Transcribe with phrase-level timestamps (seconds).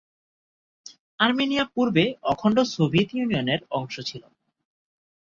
[1.19, 4.23] Armenia পূর্বে অখণ্ড Soviet Union এর অংশ ছিল।